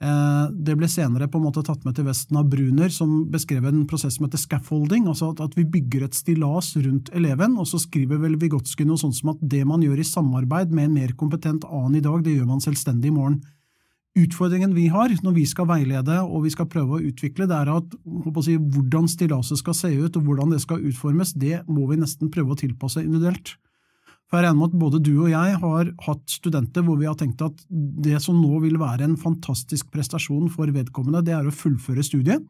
[0.00, 3.66] Eh, Det ble senere på en måte tatt med til Vesten av Bruner, som beskrev
[3.68, 7.78] en prosess som heter scaffolding, altså at, vi bygger et stillas rundt eleven, og så
[7.78, 11.12] skriver vel Vygotsky noe sånt som at det man gjør i samarbeid med en mer
[11.20, 13.42] kompetent annen i dag, det gjør man selvstendig i morgen.
[14.18, 17.68] Utfordringen vi har når vi skal veilede og vi skal prøve å utvikle, det er
[17.76, 17.92] at
[18.42, 22.32] si, hvordan stillaset skal se ut og hvordan det skal utformes, det må vi nesten
[22.32, 23.54] prøve å tilpasse individuelt.
[24.30, 27.16] For jeg regner med at både du og jeg har hatt studenter hvor vi har
[27.18, 31.54] tenkt at det som nå vil være en fantastisk prestasjon for vedkommende, det er å
[31.54, 32.44] fullføre studiet,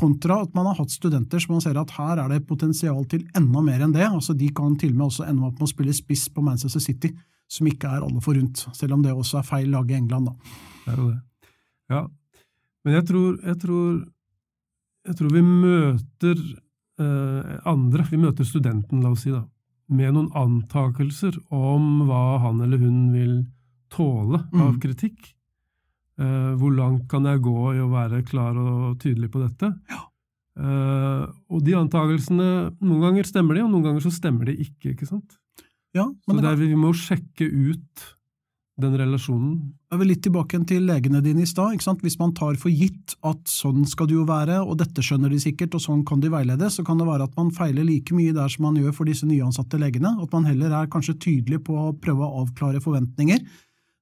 [0.00, 3.26] kontra at man har hatt studenter som man ser at her er det potensial til
[3.36, 4.06] enda mer enn det.
[4.06, 6.80] altså De kan til og med også ende opp med å spille spiss på Manchester
[6.80, 7.12] City,
[7.50, 10.30] som ikke er alle forunt, selv om det også er feil lag i England.
[10.30, 10.56] da.
[10.86, 11.20] Det er jo det.
[11.90, 12.02] Ja.
[12.86, 14.02] Men jeg tror, jeg tror,
[15.10, 16.44] jeg tror vi møter
[17.04, 19.44] eh, andre, vi møter studenten, la oss si, da,
[19.90, 23.34] med noen antakelser om hva han eller hun vil
[23.90, 24.80] tåle av Mm.
[24.80, 25.34] kritikk.
[26.20, 29.72] Uh, hvor langt kan jeg gå i å være klar og tydelig på dette?
[30.60, 32.46] Eh, og de antakelsene,
[32.82, 34.90] noen ganger stemmer de, og noen ganger så stemmer de ikke.
[34.92, 35.38] ikke sant?
[35.94, 38.02] Ja, Så det der vi må sjekke ut
[38.82, 39.54] den relasjonen.
[39.92, 41.78] er vel litt tilbake til legene dine i stad.
[42.02, 45.40] Hvis man tar for gitt at sånn skal det jo være, og dette skjønner de
[45.42, 48.34] sikkert, og sånn kan de veilede, så kan det være at man feiler like mye
[48.36, 50.14] der som man gjør for disse nyansatte legene.
[50.22, 53.42] At man heller er kanskje tydelig på å prøve å avklare forventninger.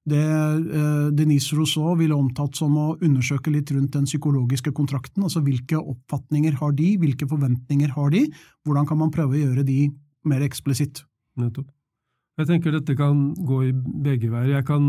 [0.09, 5.23] Det eh, Denise Rousseau ville omtalt som å undersøke litt rundt den psykologiske kontrakten.
[5.25, 8.25] altså Hvilke oppfatninger har de, hvilke forventninger har de,
[8.65, 9.81] hvordan kan man prøve å gjøre de
[10.29, 11.03] mer eksplisitt?
[11.39, 11.69] Nettopp.
[12.39, 14.53] Jeg tenker dette kan gå i begge veier.
[14.59, 14.83] Jeg kan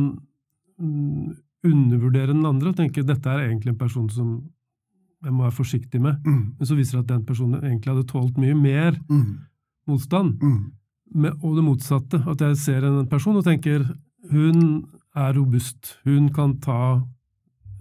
[0.79, 1.37] mm,
[1.67, 4.35] undervurdere den andre og tenke dette er egentlig en person som
[5.21, 6.21] jeg må være forsiktig med.
[6.25, 6.45] Mm.
[6.57, 9.39] Men så viser det at den personen egentlig hadde tålt mye mer Mm.
[9.91, 10.39] motstand.
[10.43, 10.73] Mm.
[11.15, 12.23] Med, og det motsatte.
[12.31, 13.83] At jeg ser en person og tenker
[14.31, 14.87] hun
[15.17, 15.99] er robust.
[16.05, 17.03] Hun kan ta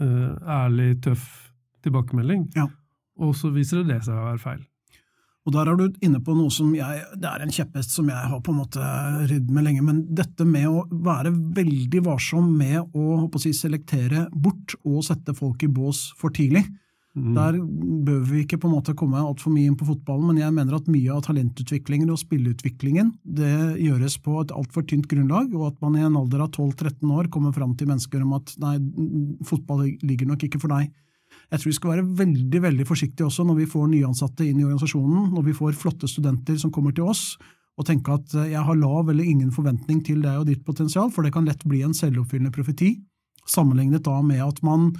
[0.01, 1.51] uh, ærlig, tøff
[1.83, 2.49] tilbakemelding.
[2.55, 2.65] Ja.
[3.19, 4.65] Og så viser det seg å være feil.
[5.49, 8.29] Og der er du inne på noe som jeg, det er en kjepphest som jeg
[8.31, 8.89] har på en måte
[9.31, 14.27] ridd med lenge, men dette med å være veldig varsom med å, å si, selektere
[14.29, 16.67] bort og sette folk i bås for tidlig.
[17.17, 17.33] Mm.
[17.33, 17.57] Der
[18.05, 20.77] bør vi ikke på en måte komme altfor mye inn på fotballen, men jeg mener
[20.77, 25.81] at mye av talentutviklingen og spilleutviklingen det gjøres på et altfor tynt grunnlag, og at
[25.81, 28.77] man i en alder av 12-13 år kommer fram til mennesker om at nei,
[29.49, 30.93] fotball ligger nok ikke for deg.
[31.49, 34.65] Jeg tror vi skal være veldig veldig forsiktige også når vi får nyansatte inn i
[34.67, 37.33] organisasjonen, når vi får flotte studenter som kommer til oss,
[37.79, 41.09] og tenke at eh, jeg har lav eller ingen forventning til deg og ditt potensial,
[41.13, 42.97] for det kan lett bli en selvoppfyllende profeti,
[43.49, 44.91] sammenlignet da med at man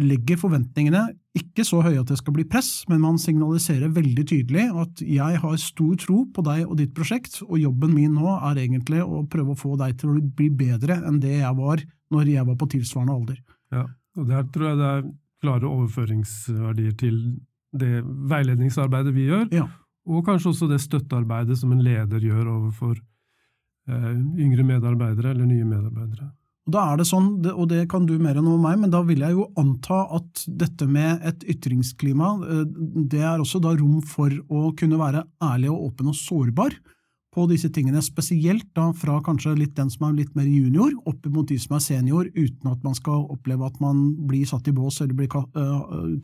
[0.00, 1.02] legger forventningene
[1.36, 5.40] ikke så høye at det skal bli press, men man signaliserer veldig tydelig at jeg
[5.42, 9.24] har stor tro på deg og ditt prosjekt, og jobben min nå er egentlig å
[9.30, 12.58] prøve å få deg til å bli bedre enn det jeg var når jeg var
[12.60, 13.42] på tilsvarende alder.
[13.72, 13.86] Ja,
[14.20, 15.04] og der tror jeg det er
[15.42, 17.16] klare overføringsverdier til
[17.74, 19.66] det veiledningsarbeidet vi gjør, Ja.
[20.06, 22.96] og kanskje også det støttearbeidet som en leder gjør overfor
[23.88, 26.30] eh, yngre medarbeidere eller nye medarbeidere.
[26.66, 29.00] Og Da er det sånn, og det kan du mer enn over meg, men da
[29.02, 32.64] vil jeg jo anta at dette med et ytringsklima, eh,
[33.10, 36.76] det er også da rom for å kunne være ærlig og åpen og sårbar
[37.32, 41.24] på disse tingene, spesielt da fra kanskje litt den som er litt mer junior, opp
[41.32, 44.74] mot de som er senior, uten at man skal oppleve at man blir satt i
[44.76, 45.30] bås eller blir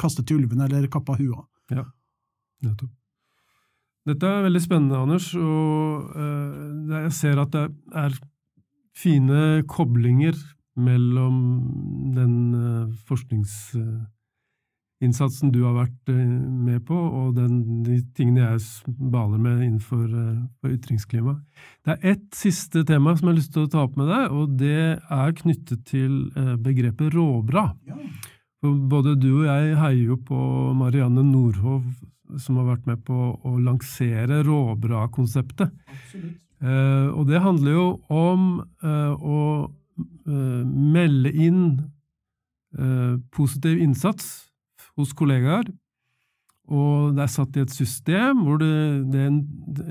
[0.00, 1.46] kastet til ulvene eller kappa hua.
[1.72, 1.86] Ja,
[2.64, 2.92] Nettopp.
[4.08, 6.14] Dette er veldig spennende, Anders, og
[6.92, 8.14] jeg ser at det er
[8.96, 10.36] fine koblinger
[10.78, 11.36] mellom
[12.14, 12.94] den eh,
[14.98, 20.08] forskningsinnsatsen du har vært eh, med på, og den, de tingene jeg baler med innenfor
[20.08, 21.38] uh, ytringsklima.
[21.84, 24.32] Det er ett siste tema som jeg har lyst til å ta opp med deg,
[24.32, 27.74] og det er knyttet til uh, begrepet råbra.
[27.86, 27.96] Ja.
[28.62, 30.38] både du og jeg heier jo på
[30.74, 31.84] Marianne Nordhov,
[32.38, 35.70] som har vært med på å lansere råbra-konseptet.
[36.58, 39.42] Uh, og det handler jo om å
[40.28, 41.62] melde inn
[43.34, 44.47] positiv innsats
[44.98, 45.68] hos kollegaer.
[46.68, 48.72] Og det er satt i et system hvor det,
[49.12, 49.38] det en,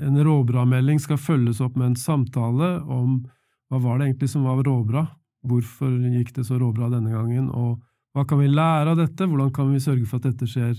[0.06, 3.24] en råbra-melding skal følges opp med en samtale om
[3.68, 5.02] hva var det egentlig som var råbra,
[5.48, 7.82] hvorfor gikk det så råbra denne gangen, og
[8.16, 10.78] hva kan vi lære av dette, hvordan kan vi sørge for at dette skjer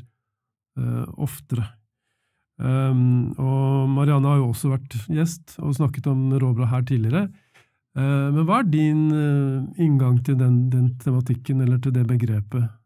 [0.80, 1.68] uh, oftere.
[2.60, 7.30] Um, og Marianne har jo også vært gjest og snakket om råbra her tidligere.
[7.96, 12.79] Uh, men hva er din uh, inngang til den, den tematikken, eller til det begrepet?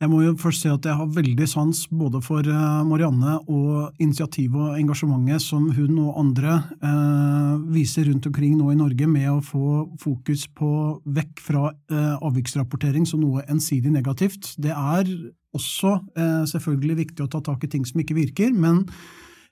[0.00, 3.98] Jeg må jo først si at jeg har veldig sans både for eh, Marianne og
[4.00, 9.28] initiativet og engasjementet som hun og andre eh, viser rundt omkring nå i Norge med
[9.28, 10.70] å få fokus på
[11.04, 14.54] vekk fra eh, avviksrapportering som noe ensidig negativt.
[14.56, 15.12] Det er
[15.52, 18.86] også eh, selvfølgelig viktig å ta tak i ting som ikke virker, men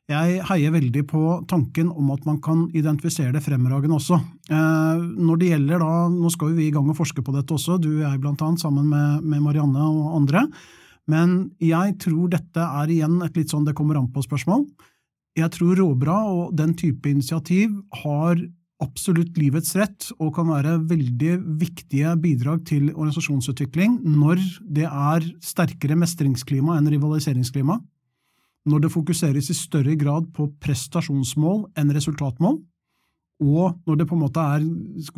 [0.08, 4.16] jeg heier veldig på tanken om at man kan identifisere det fremragende også.
[4.48, 7.76] Eh, når det gjelder da, Nå skal vi i gang og forske på dette også,
[7.76, 10.46] du og jeg blant annet, sammen med, med Marianne og andre.
[11.08, 14.64] Men jeg tror dette er igjen et litt sånn det kommer an på-spørsmål.
[15.38, 18.40] Jeg tror Råbra og den type initiativ har
[18.82, 25.98] absolutt livets rett og kan være veldig viktige bidrag til organisasjonsutvikling når det er sterkere
[25.98, 27.80] mestringsklima enn rivaliseringsklima
[28.68, 32.60] når det fokuseres i større grad på prestasjonsmål enn resultatmål,
[33.38, 34.64] og når det på en måte er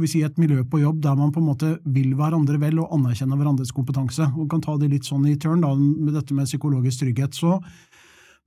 [0.05, 3.39] si, et miljø på jobb der man på en måte vil hverandre vel og anerkjenner
[3.41, 4.27] hverandres kompetanse.
[4.37, 5.65] og kan ta det litt sånn i turn
[6.05, 7.33] med dette med psykologisk trygghet.
[7.33, 7.61] Så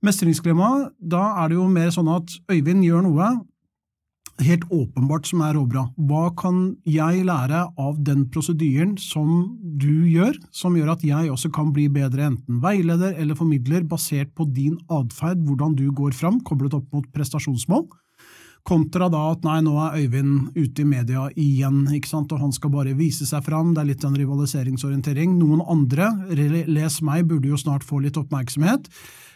[0.04, 3.32] mestringsklima, da er det jo mer sånn at Øyvind gjør noe
[4.42, 5.84] helt åpenbart som er råbra.
[6.08, 11.52] Hva kan jeg lære av den prosedyren som du gjør, som gjør at jeg også
[11.54, 16.40] kan bli bedre enten veileder eller formidler, basert på din atferd, hvordan du går fram,
[16.42, 17.86] koblet opp mot prestasjonsmål?
[18.64, 22.54] Kontra da at nei, nå er Øyvind ute i media igjen, ikke sant, og han
[22.56, 25.34] skal bare vise seg fram, det er litt en rivaliseringsorientering.
[25.36, 28.88] Noen andre, les meg, burde jo snart få litt oppmerksomhet.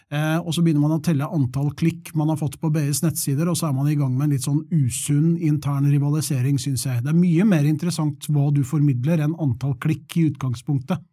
[0.09, 3.49] Eh, og så begynner man å telle antall klikk man har fått på BIs nettsider,
[3.49, 7.03] og så er man i gang med en litt sånn usunn intern rivalisering, syns jeg.
[7.05, 11.03] Det er mye mer interessant hva du formidler enn antall klikk i utgangspunktet.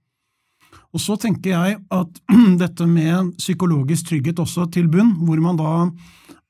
[0.96, 2.22] Og så tenker jeg at
[2.62, 5.74] dette med psykologisk trygghet også til bunn, hvor man da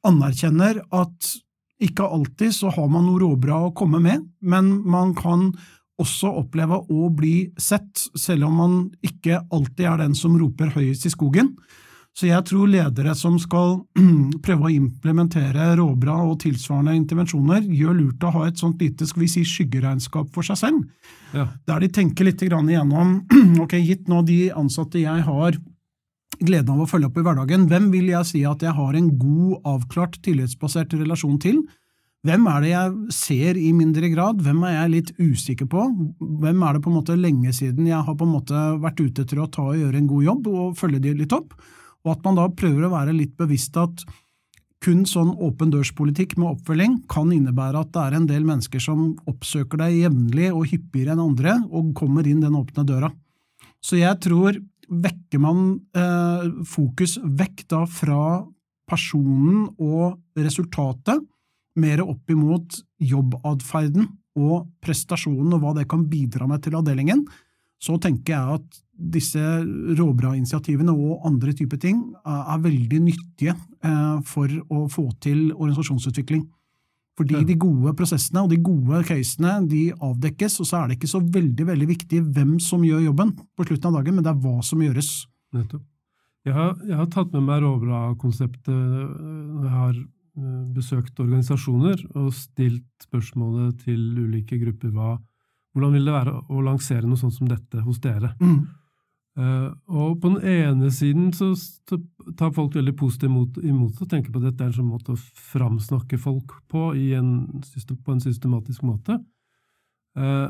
[0.06, 1.32] anerkjenner at
[1.82, 5.50] ikke alltid så har man noe råbra å komme med, men man kan
[6.00, 11.08] også oppleve å bli sett, selv om man ikke alltid er den som roper høyest
[11.08, 11.50] i skogen.
[12.16, 13.82] Så jeg tror ledere som skal
[14.44, 19.26] prøve å implementere råbra og tilsvarende intervensjoner, gjør lurt å ha et sånt lite skal
[19.26, 20.84] vi si, skyggeregnskap for seg selv.
[21.36, 21.50] Ja.
[21.68, 23.18] Der de tenker litt igjennom
[23.64, 25.60] ok, gitt nå de ansatte jeg har
[26.40, 29.12] gleden av å følge opp i hverdagen, hvem vil jeg si at jeg har en
[29.20, 31.62] god, avklart, tillitsbasert relasjon til?
[32.26, 35.84] Hvem er det jeg ser i mindre grad, hvem er jeg litt usikker på,
[36.42, 39.22] hvem er det på en måte lenge siden jeg har på en måte vært ute
[39.22, 41.54] etter å ta og gjøre en god jobb og følge de litt opp,
[42.06, 44.06] og at man da prøver å være litt bevisst at
[44.84, 49.08] kun sånn åpen dørs-politikk med oppfølging kan innebære at det er en del mennesker som
[49.26, 53.10] oppsøker deg jevnlig og hyppigere enn andre, og kommer inn den åpne døra.
[53.82, 58.20] Så jeg tror vekker man eh, fokus vekk da fra
[58.86, 61.24] personen og resultatet,
[61.76, 64.06] mer opp imot jobbadferden
[64.40, 67.24] og prestasjonen og hva det kan bidra med til avdelingen,
[67.86, 68.82] så tenker jeg at
[69.16, 69.40] disse
[69.98, 76.46] råbra-initiativene og andre typer ting er veldig nyttige eh, for å få til organisasjonsutvikling.
[77.16, 81.12] Fordi de gode prosessene og de gode casene de avdekkes, og så er det ikke
[81.14, 84.42] så veldig veldig viktig hvem som gjør jobben på slutten av dagen, men det er
[84.42, 85.12] hva som gjøres.
[85.56, 85.86] Nettopp.
[86.46, 89.96] Jeg har, jeg har tatt med meg råbra-konseptet når jeg har
[90.36, 95.14] Eh, besøkt organisasjoner og stilt spørsmålet til ulike grupper hva,
[95.76, 98.32] hvordan vil det være å lansere noe sånt som dette hos dere.
[98.40, 98.60] Mm.
[99.36, 101.98] Uh, og på den ene siden så, så
[102.40, 105.12] tar folk veldig positivt imot, imot og tenker på at dette er en sånn måte
[105.12, 105.20] å
[105.52, 109.18] framsnakke folk på en, på en systematisk måte.
[110.16, 110.48] Uh,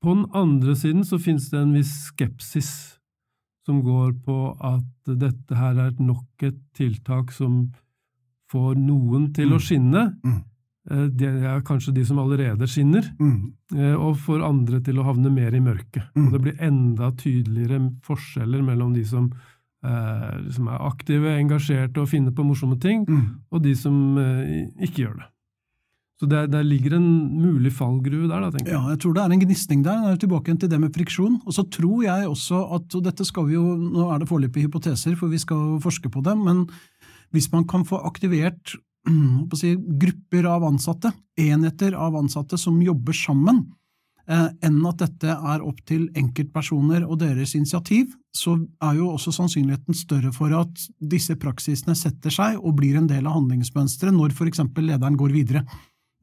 [0.00, 2.70] på den andre siden så finnes det en viss skepsis
[3.68, 7.66] som går på at dette her er nok et tiltak som
[8.48, 9.64] får noen til å mm.
[9.66, 10.04] skinne.
[10.24, 10.40] Mm.
[10.90, 13.36] Eh, det er kanskje de som allerede skinner, mm.
[13.74, 16.12] Eh, og får andre til å havne mer i mørket.
[16.14, 16.26] Mm.
[16.26, 19.30] Og det blir enda tydeligere forskjeller mellom de som,
[19.84, 23.24] eh, som er aktive, engasjerte og finner på morsomme ting, mm.
[23.50, 25.32] og de som eh, ikke gjør det.
[26.16, 28.78] Så det, det, ligger en mulig fallgruve der, da, tenker jeg.
[28.78, 29.98] Ja, jeg tror det er en gnisning der.
[30.06, 31.34] Jeg er tilbake til det med friksjon.
[31.44, 34.64] Og så tror jeg også at, og dette skal vi jo, nå er det foreløpig
[34.64, 36.62] hypoteser, for vi skal forske på dem, men
[37.36, 38.78] hvis man kan få aktivert
[39.60, 43.64] si, grupper av ansatte, enheter av ansatte som jobber sammen,
[44.28, 49.32] eh, enn at dette er opp til enkeltpersoner og deres initiativ, så er jo også
[49.32, 54.34] sannsynligheten større for at disse praksisene setter seg og blir en del av handlingsmønsteret når
[54.50, 55.64] eksempel lederen går videre.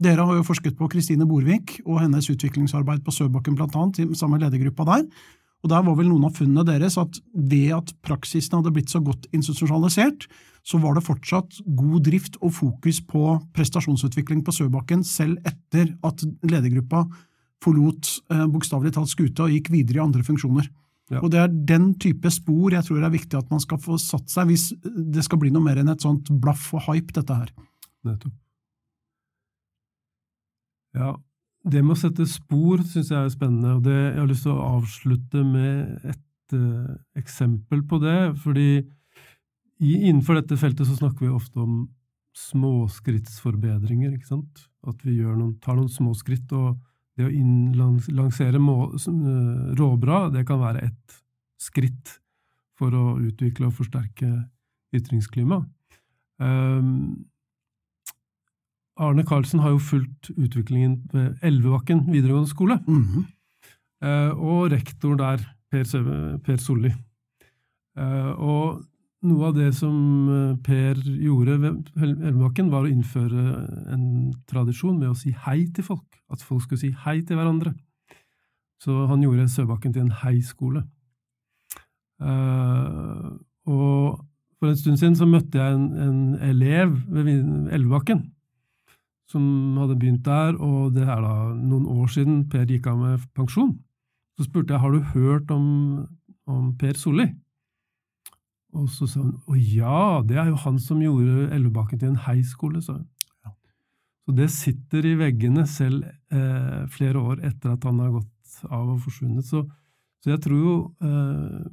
[0.03, 4.47] Dere har jo forsket på Kristine Borvik og hennes utviklingsarbeid på Søbakken annet, sammen med
[4.47, 5.05] ledergruppa der,
[5.63, 8.99] og Der var vel noen av funnene deres at ved at praksisen hadde blitt så
[8.99, 10.27] godt institusjonalisert,
[10.63, 16.23] så var det fortsatt god drift og fokus på prestasjonsutvikling på Søbakken, selv etter at
[16.43, 17.05] ledergruppa
[17.63, 20.67] forlot eh, bokstavelig talt skuta og gikk videre i andre funksjoner.
[21.11, 21.19] Ja.
[21.21, 24.31] Og Det er den type spor jeg tror er viktig at man skal få satt
[24.31, 27.51] seg, hvis det skal bli noe mer enn et sånt blaff og hype, dette her.
[28.07, 28.35] Nettopp.
[30.93, 31.15] Ja,
[31.63, 34.53] det med å sette spor syns jeg er spennende, og det, jeg har lyst til
[34.55, 38.17] å avslutte med et uh, eksempel på det.
[38.43, 38.69] fordi
[39.83, 41.85] i, innenfor dette feltet så snakker vi ofte om
[42.37, 44.65] småskrittsforbedringer, ikke sant?
[44.87, 46.51] At vi noen, tar noen små skritt.
[46.51, 46.75] og
[47.13, 47.31] det å
[48.17, 48.59] lansere
[49.21, 51.19] uh, råbra, det kan være ett
[51.61, 52.17] skritt
[52.79, 54.31] for å utvikle og forsterke
[54.93, 55.61] ytringsklima.
[56.41, 57.23] Um,
[59.01, 62.79] Arne Karlsen har jo fulgt utviklingen ved Elvebakken videregående skole.
[62.87, 63.23] Mm -hmm.
[64.37, 65.39] og rektor der,
[65.71, 66.91] Per, per Solli.
[67.97, 68.83] Eh, og
[69.21, 69.95] noe av det som
[70.29, 73.45] eh, Per gjorde ved Elvebakken, var å innføre
[73.93, 76.19] en tradisjon med å si hei til folk.
[76.33, 77.73] At folk skulle si hei til hverandre.
[78.83, 80.83] Så han gjorde Søbakken til en hei-skole.
[83.65, 84.25] og
[84.59, 88.32] for en stund siden så møtte jeg en, en elev ved Elvebakken
[89.31, 93.23] som hadde begynt der, og det er da noen år siden Per gikk av med
[93.37, 93.71] pensjon.
[94.37, 95.65] Så spurte jeg har du hørt om,
[96.49, 97.29] om Per Solli.
[98.73, 102.23] Og så sa hun å ja, det er jo han som gjorde Elvebakken til en
[102.25, 103.05] heiskole, sa hun.
[103.45, 103.53] Ja.
[104.25, 108.95] Så det sitter i veggene selv eh, flere år etter at han har gått av
[108.95, 109.45] og forsvunnet.
[109.45, 109.63] Så,
[110.23, 111.63] så jeg tror jo eh,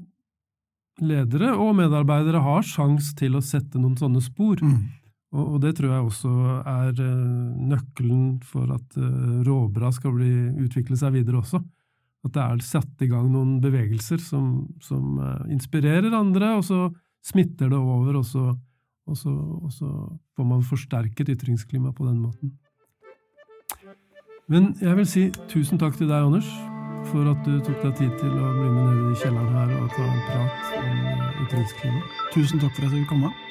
[1.01, 4.61] ledere og medarbeidere har sjans til å sette noen sånne spor.
[4.61, 5.00] Mm.
[5.31, 6.31] Og, det tror jeg også
[6.67, 10.31] er uh, nøkkelen for at uh, råbra skal bli,
[10.65, 11.61] utvikle seg videre også.
[12.27, 16.89] At det er satt i gang noen bevegelser som, som uh, inspirerer andre, og så
[17.23, 18.49] smitter det over, og så,
[19.07, 19.91] og, så, og så,
[20.35, 22.57] får man forsterket ytringsklima på den måten.
[24.51, 26.49] Men jeg vil si tusen takk til deg, Anders.
[27.13, 29.95] for at du tok deg tid til å bli med ned i kjelleren her og
[29.95, 32.03] ta en prat om ytringsklima.
[32.35, 33.23] Tusen takk for at du kom.
[33.23, 33.50] komme.